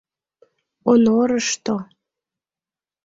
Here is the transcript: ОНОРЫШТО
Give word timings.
ОНОРЫШТО 0.91 1.75